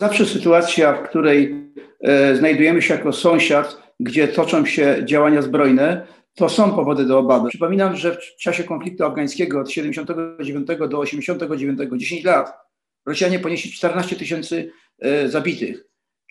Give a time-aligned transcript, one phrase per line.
[0.00, 6.48] Zawsze sytuacja, w której e, znajdujemy się jako sąsiad, gdzie toczą się działania zbrojne, to
[6.48, 7.48] są powody do obawy.
[7.48, 12.66] Przypominam, że w czasie konfliktu afgańskiego od 79 do 89, 10 lat,
[13.06, 15.84] Rosjanie ponieśli 14 tysięcy e, zabitych.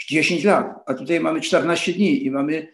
[0.08, 2.68] 10 lat, a tutaj mamy 14 dni i mamy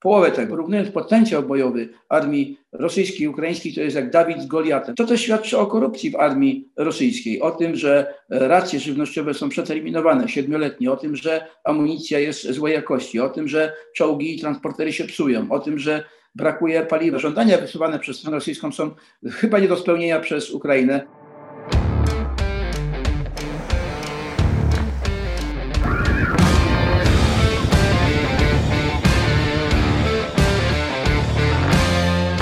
[0.00, 0.50] połowę tego.
[0.50, 4.94] Porównując potencjał bojowy armii rosyjskiej i ukraińskiej, to jest jak Dawid z Goliatem.
[4.94, 10.28] To też świadczy o korupcji w armii rosyjskiej, o tym, że racje żywnościowe są przeterminowane
[10.28, 15.04] siedmioletnie, o tym, że amunicja jest złej jakości, o tym, że czołgi i transportery się
[15.04, 17.18] psują, o tym, że brakuje paliwa.
[17.18, 18.90] Żądania wysuwane przez stronę rosyjską są
[19.26, 21.06] chyba nie do spełnienia przez Ukrainę.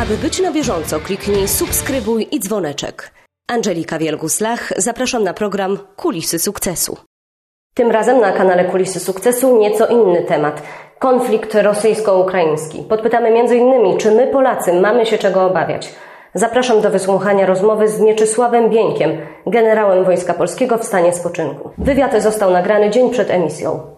[0.03, 3.11] Aby być na bieżąco, kliknij subskrybuj i dzwoneczek.
[3.49, 6.97] Angelika Wielgus-Lach, zapraszam na program Kulisy Sukcesu.
[7.75, 10.63] Tym razem na kanale Kulisy Sukcesu nieco inny temat.
[10.99, 12.83] Konflikt rosyjsko-ukraiński.
[12.89, 13.99] Podpytamy m.in.
[13.99, 15.95] czy my Polacy mamy się czego obawiać.
[16.35, 19.11] Zapraszam do wysłuchania rozmowy z Mieczysławem Bieńkiem,
[19.47, 21.71] generałem Wojska Polskiego w stanie spoczynku.
[21.79, 23.98] Wywiad został nagrany dzień przed emisją.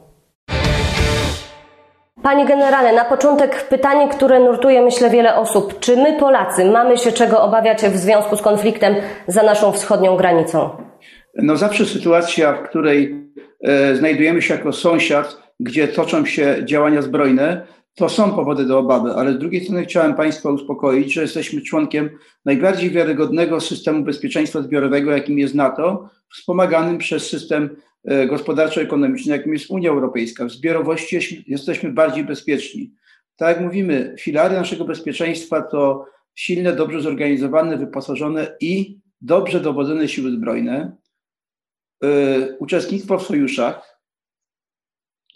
[2.23, 5.81] Panie generale, na początek pytanie, które nurtuje myślę wiele osób.
[5.81, 8.95] Czy my Polacy mamy się czego obawiać w związku z konfliktem
[9.29, 10.71] za naszą wschodnią granicą?
[11.35, 13.27] No zawsze sytuacja, w której
[13.65, 19.13] e, znajdujemy się jako sąsiad, gdzie toczą się działania zbrojne, to są powody do obawy,
[19.13, 22.11] ale z drugiej strony chciałem Państwa uspokoić, że jesteśmy członkiem
[22.45, 29.91] najbardziej wiarygodnego systemu bezpieczeństwa zbiorowego, jakim jest NATO, wspomaganym przez system gospodarczo-ekonomicznej, jakim jest Unia
[29.91, 30.45] Europejska.
[30.45, 32.93] W zbiorowości jesteśmy bardziej bezpieczni.
[33.37, 40.31] Tak jak mówimy, filary naszego bezpieczeństwa to silne, dobrze zorganizowane, wyposażone i dobrze dowodzone siły
[40.31, 40.97] zbrojne,
[42.03, 44.01] yy, uczestnictwo w sojuszach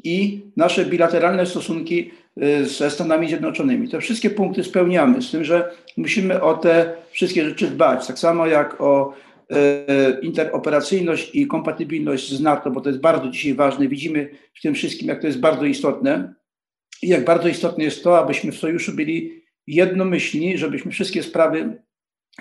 [0.05, 3.89] i nasze bilateralne stosunki yy, ze Stanami Zjednoczonymi.
[3.89, 8.07] Te wszystkie punkty spełniamy, z tym, że musimy o te wszystkie rzeczy dbać.
[8.07, 9.34] Tak samo jak o E,
[10.23, 13.89] interoperacyjność i kompatybilność z NATO, bo to jest bardzo dzisiaj ważne.
[13.89, 16.35] Widzimy w tym wszystkim, jak to jest bardzo istotne
[17.03, 21.83] i jak bardzo istotne jest to, abyśmy w sojuszu byli jednomyślni, żebyśmy wszystkie sprawy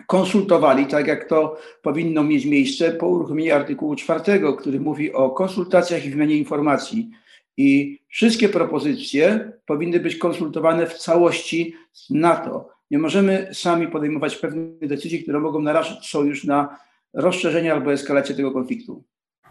[0.07, 6.05] konsultowali, tak jak to powinno mieć miejsce po uruchomieniu artykułu czwartego, który mówi o konsultacjach
[6.05, 7.09] i wymianie informacji.
[7.57, 12.69] I wszystkie propozycje powinny być konsultowane w całości z NATO.
[12.91, 16.77] Nie możemy sami podejmować pewnych decyzji, które mogą narażać sojusz na
[17.13, 19.03] rozszerzenie albo eskalację tego konfliktu.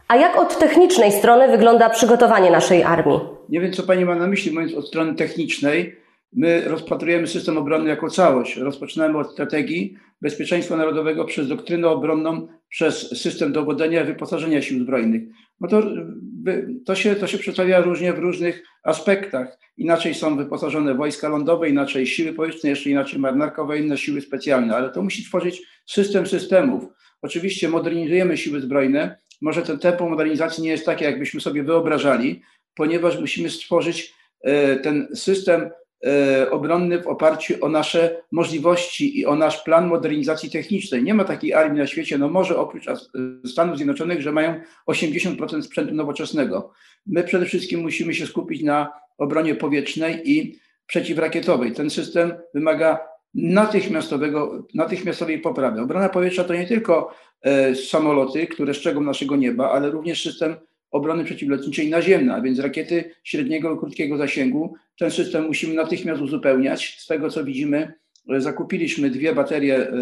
[0.09, 3.19] A jak od technicznej strony wygląda przygotowanie naszej armii?
[3.49, 5.97] Nie wiem, co Pani ma na myśli, mówiąc od strony technicznej.
[6.33, 8.57] My rozpatrujemy system obronny jako całość.
[8.57, 15.23] Rozpoczynamy od strategii bezpieczeństwa narodowego przez doktrynę obronną, przez system dowodzenia i wyposażenia sił zbrojnych.
[15.61, 15.83] No to,
[16.87, 19.59] to, się, to się przedstawia różnie w różnych aspektach.
[19.77, 24.91] Inaczej są wyposażone wojska lądowe, inaczej siły powietrzne, jeszcze inaczej marynarka wojenna, siły specjalne, ale
[24.91, 26.85] to musi tworzyć system systemów.
[27.23, 29.17] Oczywiście modernizujemy siły zbrojne.
[29.41, 32.43] Może ten tempo modernizacji nie jest takie, jakbyśmy sobie wyobrażali,
[32.75, 35.71] ponieważ musimy stworzyć e, ten system
[36.07, 41.03] e, obronny w oparciu o nasze możliwości i o nasz plan modernizacji technicznej.
[41.03, 42.87] Nie ma takiej armii na świecie, no może oprócz
[43.47, 44.61] Stanów Zjednoczonych, że mają
[44.91, 46.73] 80% sprzętu nowoczesnego.
[47.07, 51.73] My przede wszystkim musimy się skupić na obronie powietrznej i przeciwrakietowej.
[51.73, 55.81] Ten system wymaga natychmiastowego, natychmiastowej poprawy.
[55.81, 60.55] Obrona powietrza to nie tylko e, samoloty, które strzegą naszego nieba, ale również system
[60.91, 64.75] obrony przeciwlotniczej naziemna, a więc rakiety średniego i krótkiego zasięgu.
[64.99, 66.97] Ten system musimy natychmiast uzupełniać.
[66.99, 67.93] Z tego co widzimy,
[68.29, 69.93] e, zakupiliśmy dwie baterie e,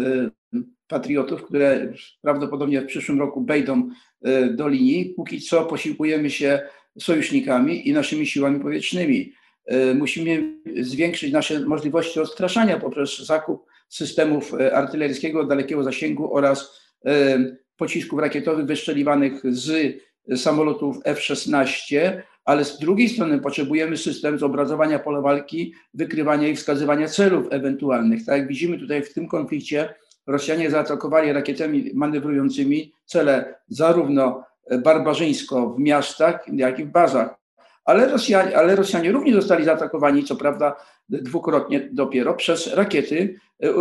[0.87, 3.89] patriotów, które prawdopodobnie w przyszłym roku wejdą
[4.21, 5.13] e, do linii.
[5.15, 6.59] Póki co posiłkujemy się
[6.99, 9.33] sojusznikami i naszymi siłami powietrznymi.
[9.65, 17.39] E, musimy zwiększyć nasze możliwości odstraszania poprzez zakup systemów e, artyleryjskiego dalekiego zasięgu oraz e,
[17.77, 19.97] pocisków rakietowych wystrzeliwanych z
[20.35, 22.11] samolotów F-16,
[22.45, 28.25] ale z drugiej strony potrzebujemy system zobrazowania pola walki, wykrywania i wskazywania celów ewentualnych.
[28.25, 29.93] Tak jak widzimy tutaj w tym konflikcie,
[30.27, 34.43] Rosjanie zaatakowali rakietami manewrującymi cele zarówno
[34.83, 37.40] barbarzyńsko w miastach, jak i w bazach
[37.85, 40.75] ale Rosjanie, ale Rosjanie również zostali zaatakowani, co prawda
[41.09, 43.73] dwukrotnie dopiero, przez rakiety e, e,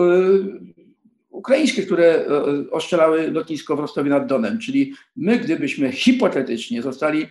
[1.31, 2.25] ukraińskie, które e,
[2.71, 4.59] oszczelały lotnisko w Rostowie nad Donem.
[4.59, 7.27] Czyli my, gdybyśmy hipotetycznie zostali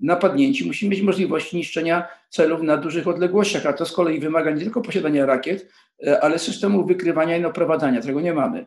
[0.00, 4.60] napadnięci, musimy mieć możliwość niszczenia celów na dużych odległościach, a to z kolei wymaga nie
[4.60, 5.68] tylko posiadania rakiet,
[6.20, 8.02] ale systemu wykrywania i naprowadzania.
[8.02, 8.66] Tego nie mamy.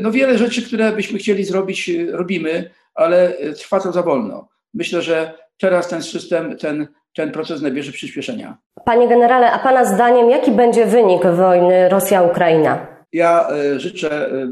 [0.00, 4.48] No wiele rzeczy, które byśmy chcieli zrobić, robimy, ale trwa to za wolno.
[4.74, 8.58] myślę, że teraz ten system, ten, ten proces nabierze przyspieszenia.
[8.84, 12.86] Panie generale, a Pana zdaniem jaki będzie wynik wojny Rosja-Ukraina?
[13.12, 14.50] Ja e, życzę e,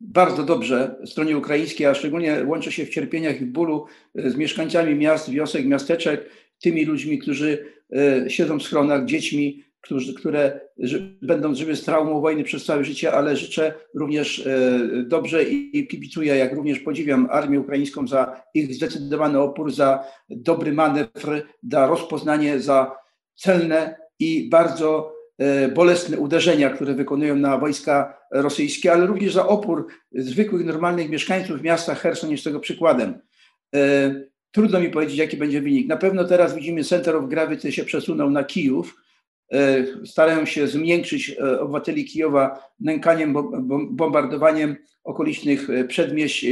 [0.00, 4.94] bardzo dobrze stronie ukraińskiej, a szczególnie łączę się w cierpieniach i w bólu z mieszkańcami
[4.94, 6.30] miast, wiosek, miasteczek,
[6.62, 7.64] tymi ludźmi, którzy
[8.28, 10.60] siedzą w schronach, dziećmi, którzy, które
[11.22, 16.36] będą żyły z traumą wojny przez całe życie, ale życzę również e, dobrze i kibicuję,
[16.36, 21.42] jak również podziwiam armię ukraińską za ich zdecydowany opór, za dobry manewr,
[21.72, 22.96] za rozpoznanie, za
[23.34, 29.86] celne i bardzo e, bolesne uderzenia, które wykonują na wojska rosyjskie, ale również za opór
[30.12, 33.18] zwykłych, normalnych mieszkańców miasta Herson jest tego przykładem.
[33.74, 34.14] E,
[34.50, 35.88] trudno mi powiedzieć, jaki będzie wynik.
[35.88, 39.07] Na pewno teraz widzimy Center of Gravity się przesunął na Kijów,
[40.04, 43.34] starają się zmiękczyć e, obywateli Kijowa nękaniem,
[43.90, 46.46] bombardowaniem okolicznych e, przedmieść,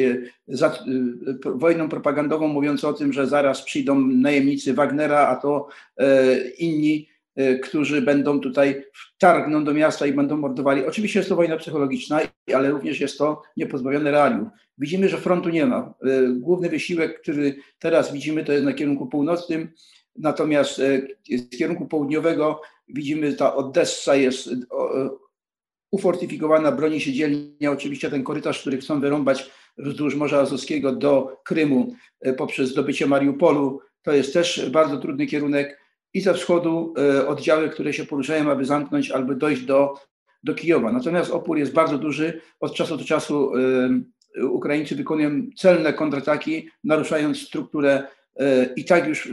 [1.44, 5.69] wojną propagandową, mówiąc o tym, że zaraz przyjdą najemnicy Wagnera, a to
[6.58, 7.08] inni,
[7.62, 8.84] którzy będą tutaj
[9.16, 10.87] wtargną do miasta i będą mordowali.
[10.87, 12.20] Oczywiście jest to wojna psychologiczna,
[12.54, 14.49] ale również jest to niepozbawione realiów.
[14.78, 15.94] Widzimy, że frontu nie ma.
[16.37, 19.69] Główny wysiłek, który teraz widzimy, to jest na kierunku północnym,
[20.19, 20.76] natomiast
[21.28, 24.50] z kierunku południowego Widzimy, ta Odessa jest
[25.91, 27.71] ufortyfikowana, broni się dzielnie.
[27.71, 33.81] Oczywiście ten korytarz, który chcą wyrąbać wzdłuż Morza Azowskiego do Krymu e, poprzez zdobycie Mariupolu,
[34.03, 35.81] to jest też bardzo trudny kierunek.
[36.15, 39.94] I ze wschodu e, oddziały, które się poruszają, aby zamknąć albo dojść do,
[40.43, 40.93] do Kijowa.
[40.93, 42.41] Natomiast opór jest bardzo duży.
[42.61, 48.09] Od czasu do czasu e, Ukraińcy wykonują celne kontrataki, naruszając strukturę
[48.77, 49.33] i tak już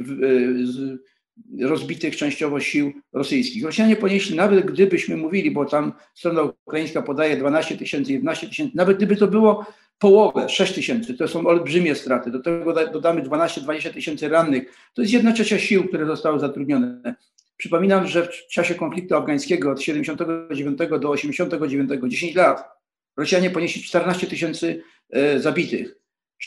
[1.62, 3.66] rozbitych częściowo sił rosyjskich.
[3.66, 8.98] Rosjanie ponieśli, nawet gdybyśmy mówili, bo tam strona ukraińska podaje 12 tysięcy, 11 tysięcy, nawet
[8.98, 9.66] gdyby to było
[10.00, 12.32] połowę, 6 tysięcy, to są olbrzymie straty.
[12.32, 14.64] Do tego dodamy 12-20 tysięcy rannych.
[14.94, 17.16] To jest jedna trzecia sił, które zostały zatrudnione.
[17.58, 22.74] Przypominam, że w czasie konfliktu afgańskiego od 79 do 89, 10 lat,
[23.18, 25.96] Rosjanie ponieśli 14 tysięcy e, zabitych.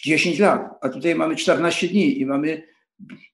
[0.03, 2.63] 10 lat, a tutaj mamy 14 dni i mamy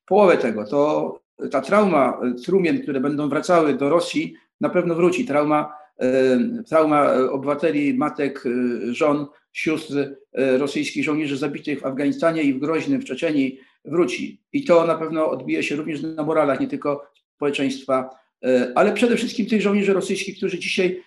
[0.07, 0.67] połowę tego.
[0.67, 5.25] To ta trauma trumien, które będą wracały do Rosji, na pewno wróci.
[5.25, 6.39] Trauma, e,
[6.69, 9.95] trauma obywateli, matek, e, żon, sióstr
[10.33, 14.41] e, rosyjskich żołnierzy zabitych w Afganistanie i w Groźnym, w Czeczeni wróci.
[14.53, 17.07] I to na pewno odbije się również na moralach nie tylko
[17.37, 18.11] społeczeństwa,
[18.75, 21.03] ale przede wszystkim tych żołnierzy rosyjskich, którzy dzisiaj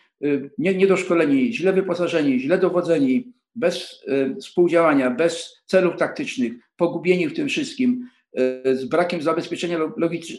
[0.58, 4.06] nie, niedoszkoleni, źle wyposażeni, źle dowodzeni, bez
[4.42, 8.08] współdziałania, bez celów taktycznych, pogubieni w tym wszystkim,
[8.74, 9.80] z brakiem zabezpieczenia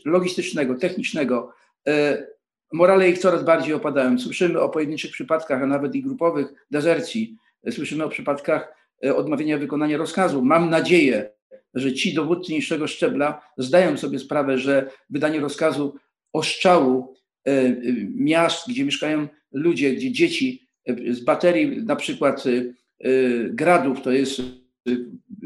[0.04, 1.52] logistycznego, technicznego.
[1.88, 2.26] E,
[2.72, 4.18] morale ich coraz bardziej opadają.
[4.18, 7.36] Słyszymy o pojedynczych przypadkach, a nawet i grupowych dezercji.
[7.70, 10.42] Słyszymy o przypadkach e, odmawiania wykonania rozkazu.
[10.42, 11.30] Mam nadzieję,
[11.74, 15.96] że ci dowódcy niższego szczebla zdają sobie sprawę, że wydanie rozkazu
[16.32, 17.14] oszczału
[17.44, 17.76] e,
[18.14, 20.66] miast, gdzie mieszkają ludzie, gdzie dzieci
[21.10, 22.44] z baterii na przykład
[23.50, 24.42] gradów, to jest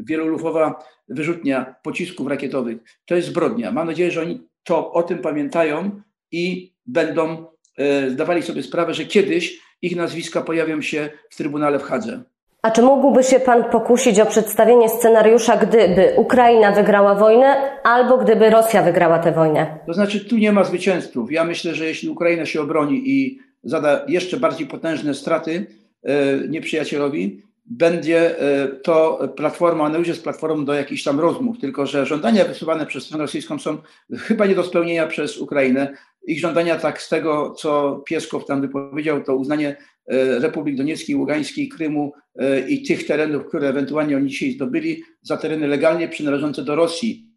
[0.05, 2.77] wielolufowa wyrzutnia pocisków rakietowych.
[3.05, 3.71] To jest zbrodnia.
[3.71, 6.01] Mam nadzieję, że oni to o tym pamiętają
[6.31, 7.45] i będą
[7.77, 12.23] e, zdawali sobie sprawę, że kiedyś ich nazwiska pojawią się w Trybunale w Hadze.
[12.61, 18.49] A czy mógłby się Pan pokusić o przedstawienie scenariusza, gdyby Ukraina wygrała wojnę albo gdyby
[18.49, 19.79] Rosja wygrała tę wojnę?
[19.87, 21.31] To znaczy, tu nie ma zwycięzców.
[21.31, 25.65] Ja myślę, że jeśli Ukraina się obroni i zada jeszcze bardziej potężne straty
[26.03, 26.13] e,
[26.47, 27.43] nieprzyjacielowi,
[27.77, 32.45] będzie e, to platforma, ona już jest platformą do jakichś tam rozmów, tylko że żądania
[32.45, 33.77] wysuwane przez stronę rosyjską są
[34.17, 35.93] chyba nie do spełnienia przez Ukrainę.
[36.27, 39.75] Ich żądania, tak z tego, co Pieskow tam wypowiedział, to uznanie
[40.07, 45.37] e, Republik Donieckiej, Ługańskiej, Krymu e, i tych terenów, które ewentualnie oni dzisiaj zdobyli, za
[45.37, 47.27] tereny legalnie przynależące do Rosji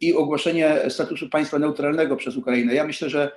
[0.00, 2.74] i ogłoszenie statusu państwa neutralnego przez Ukrainę.
[2.74, 3.32] Ja myślę, że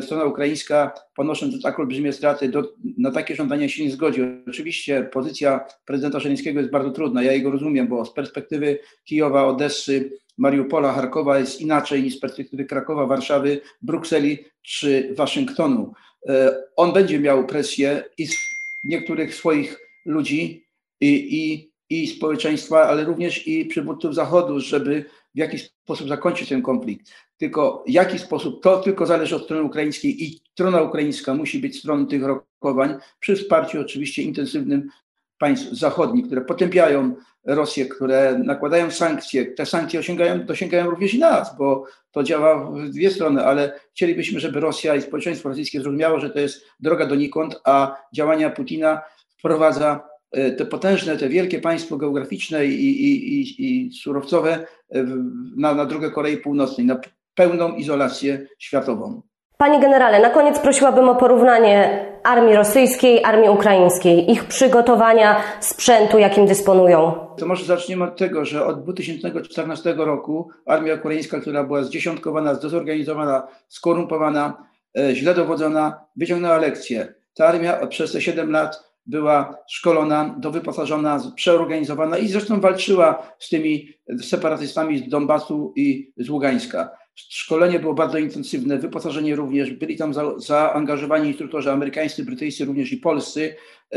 [0.00, 4.20] strona ukraińska, ponosząc tak olbrzymie straty, do, na takie żądania się nie zgodzi.
[4.48, 10.10] Oczywiście pozycja prezydenta Żeleńskiego jest bardzo trudna, ja jego rozumiem, bo z perspektywy Kijowa, Odessy,
[10.38, 15.92] Mariupola, Charkowa jest inaczej niż z perspektywy Krakowa, Warszawy, Brukseli czy Waszyngtonu.
[16.28, 18.34] E, on będzie miał presję i z
[18.84, 20.66] niektórych swoich ludzi
[21.00, 26.62] i, i, i społeczeństwa, ale również i przywódców Zachodu, żeby w jakiś sposób zakończyć ten
[26.62, 27.12] konflikt.
[27.36, 31.78] Tylko w jaki sposób, to tylko zależy od strony ukraińskiej i strona ukraińska musi być
[31.78, 34.88] stroną tych rokowań, przy wsparciu oczywiście intensywnym
[35.38, 37.14] państw zachodnich, które potępiają
[37.46, 39.46] Rosję, które nakładają sankcje.
[39.46, 44.40] Te sankcje osiągają, dosięgają również i nas, bo to działa w dwie strony, ale chcielibyśmy,
[44.40, 49.00] żeby Rosja i społeczeństwo rosyjskie zrozumiało, że to jest droga donikąd, a działania Putina
[49.38, 54.66] wprowadza te potężne, te wielkie państwo geograficzne i, i, i, i surowcowe
[55.56, 56.96] na, na drogę Korei Północnej, na
[57.34, 59.22] pełną izolację światową.
[59.56, 66.46] Panie generale, na koniec prosiłabym o porównanie armii rosyjskiej, armii ukraińskiej, ich przygotowania, sprzętu, jakim
[66.46, 67.26] dysponują.
[67.38, 73.48] To może zaczniemy od tego, że od 2014 roku armia ukraińska, która była zdziesiątkowana, zdezorganizowana,
[73.68, 74.66] skorumpowana,
[74.98, 77.14] e, źle dowodzona, wyciągnęła lekcję.
[77.34, 83.88] Ta armia przez te 7 lat była szkolona, dowyposażona, przeorganizowana i zresztą walczyła z tymi
[84.22, 86.90] separatystami z Donbasu i z Ługańska.
[87.14, 92.96] Szkolenie było bardzo intensywne, wyposażenie również, byli tam za, zaangażowani instruktorzy amerykańscy, brytyjscy, również i
[92.96, 93.54] polscy.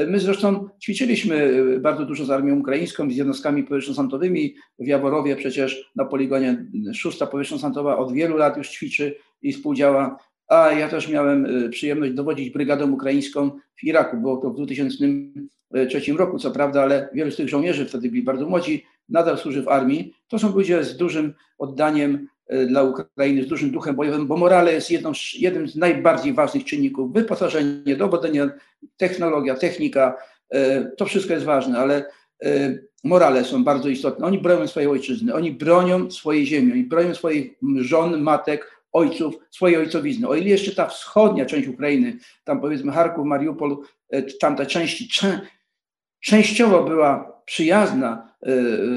[0.08, 4.56] My zresztą ćwiczyliśmy bardzo dużo z armią ukraińską, z jednostkami powietrzno-santowymi.
[4.80, 10.18] W Jaworowie przecież na poligonie szósta powietrzno-santowa od wielu lat już ćwiczy i współdziała.
[10.48, 14.18] A ja też miałem e, przyjemność dowodzić brygadą ukraińską w Iraku.
[14.18, 18.46] Było to w 2003 roku, co prawda, ale wielu z tych żołnierzy wtedy byli bardzo
[18.46, 20.14] młodzi, nadal służy w armii.
[20.28, 24.74] To są ludzie z dużym oddaniem E, dla Ukrainy z dużym duchem bojowym, bo morale
[24.74, 27.14] jest jedną, jednym z najbardziej ważnych czynników.
[27.14, 28.50] Wyposażenie, dowodzenie,
[28.98, 30.18] technologia, technika,
[30.98, 32.06] to wszystko jest ważne, ale
[33.04, 34.26] morale są bardzo istotne.
[34.26, 39.78] Oni bronią swojej ojczyzny, oni bronią swojej ziemi, oni bronią swoich żon, matek, ojców, swojej
[39.78, 40.28] ojcowizny.
[40.28, 43.78] O ile jeszcze ta wschodnia część Ukrainy, tam powiedzmy Charków, Mariupol,
[44.40, 45.10] tamte części,
[46.20, 48.36] częściowo była przyjazna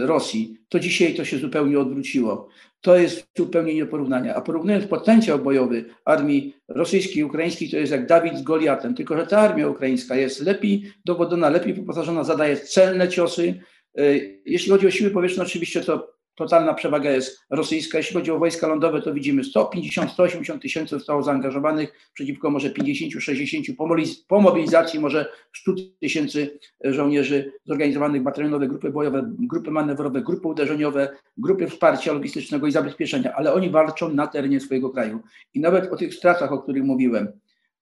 [0.00, 2.48] Rosji, to dzisiaj to się zupełnie odwróciło
[2.80, 4.34] to jest zupełnie nie do porównania.
[4.34, 9.16] A porównując potencjał bojowy armii rosyjskiej i ukraińskiej, to jest jak Dawid z Goliatem, tylko
[9.16, 13.60] że ta armia ukraińska jest lepiej dowodzona, lepiej wyposażona, zadaje celne ciosy.
[13.98, 14.02] E,
[14.44, 17.98] jeśli chodzi o siły powietrzne, oczywiście to totalna przewaga jest rosyjska.
[17.98, 24.40] Jeśli chodzi o wojska lądowe, to widzimy 150-180 tysięcy zostało zaangażowanych przeciwko może 50-60 po
[24.40, 32.12] mobilizacji może 100 tysięcy żołnierzy zorganizowanych batalionowe, grupy bojowe, grupy manewrowe, grupy uderzeniowe, grupy wsparcia
[32.12, 35.20] logistycznego i zabezpieczenia, ale oni walczą na terenie swojego kraju.
[35.54, 37.32] I nawet o tych stratach, o których mówiłem,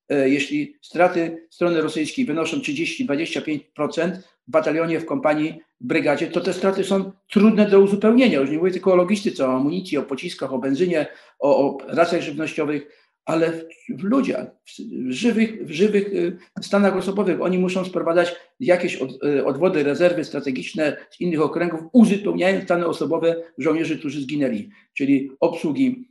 [0.08, 6.84] jeśli straty strony rosyjskiej wynoszą 30-25%, w batalionie, w kompanii, w brygadzie, to te straty
[6.84, 8.40] są trudne do uzupełnienia.
[8.40, 11.06] Już nie mówię tylko o logistyce, o amunicji, o pociskach, o benzynie,
[11.38, 12.88] o, o racjach żywnościowych,
[13.24, 13.64] ale w,
[13.98, 17.42] w ludziach, w żywych, w żywych y, stanach osobowych.
[17.42, 23.42] Oni muszą sprowadzać jakieś od, y, odwody, rezerwy strategiczne z innych okręgów, uzupełniając stany osobowe
[23.58, 26.08] żołnierzy, którzy zginęli, czyli obsługi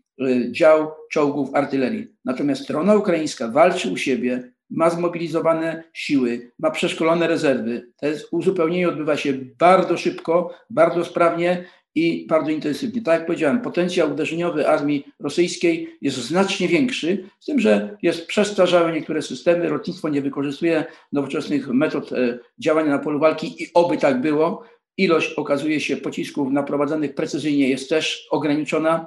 [0.52, 2.08] dział, czołgów, artylerii.
[2.26, 7.92] Natomiast strona ukraińska walczy u siebie, ma zmobilizowane siły, ma przeszkolone rezerwy.
[8.02, 13.02] To uzupełnienie odbywa się bardzo szybko, bardzo sprawnie i bardzo intensywnie.
[13.02, 18.94] Tak jak powiedziałem, potencjał uderzeniowy armii rosyjskiej jest znacznie większy, z tym, że jest przestarzałe
[18.94, 24.22] niektóre systemy, lotnictwo nie wykorzystuje nowoczesnych metod e, działania na polu walki i oby tak
[24.22, 24.64] było.
[24.98, 29.06] Ilość okazuje się pocisków naprowadzanych precyzyjnie jest też ograniczona.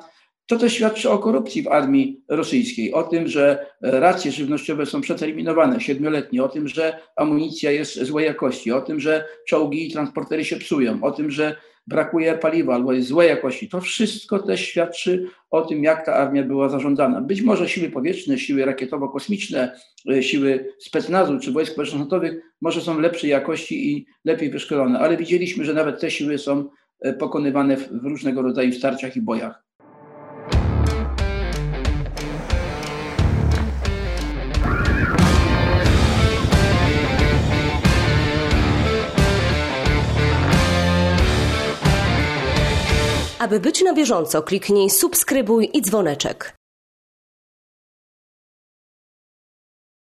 [0.49, 5.81] To też świadczy o korupcji w armii rosyjskiej, o tym, że racje żywnościowe są przeterminowane,
[5.81, 10.57] siedmioletnie, o tym, że amunicja jest złej jakości, o tym, że czołgi i transportery się
[10.57, 13.69] psują, o tym, że brakuje paliwa albo jest złej jakości.
[13.69, 17.21] To wszystko też świadczy o tym, jak ta armia była zarządzana.
[17.21, 19.71] Być może siły powietrzne, siły rakietowo-kosmiczne,
[20.11, 22.07] e, siły specnazu czy wojsk powietrzno
[22.61, 26.69] może są lepszej jakości i lepiej wyszkolone, ale widzieliśmy, że nawet te siły są
[27.01, 29.68] e, pokonywane w różnego rodzaju starciach i bojach.
[43.39, 46.58] Aby być na bieżąco, kliknij subskrybuj i dzwoneczek.